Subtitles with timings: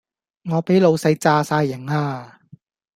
[0.49, 2.39] 我俾老細炸哂型呀